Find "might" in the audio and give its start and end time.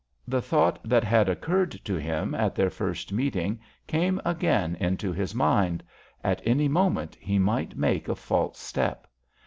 7.37-7.77